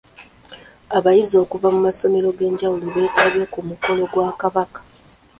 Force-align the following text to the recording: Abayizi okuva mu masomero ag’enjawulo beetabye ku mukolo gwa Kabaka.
Abayizi 0.97 1.35
okuva 1.43 1.67
mu 1.75 1.79
masomero 1.87 2.27
ag’enjawulo 2.33 2.85
beetabye 2.95 3.43
ku 3.53 3.59
mukolo 3.69 4.03
gwa 4.11 4.29
Kabaka. 4.41 4.79